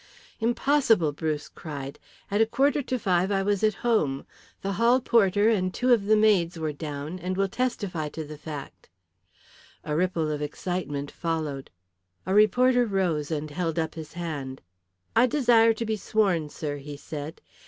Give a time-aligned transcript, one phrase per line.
[0.39, 1.99] "Impossible," Bruce cried.
[2.31, 4.25] "At a quarter to five I was at home.
[4.63, 8.35] The hall porter and two of the maids were down and will testify to the
[8.39, 8.89] fact."
[9.83, 11.69] A ripple of excitement followed.
[12.25, 14.63] A reporter rose and held up his hand.
[15.15, 17.39] "I desire to be sworn, sir," he said.